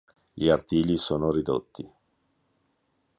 Gli 0.33 0.49
artigli 0.49 0.97
sono 0.97 1.29
ridotti. 1.31 1.87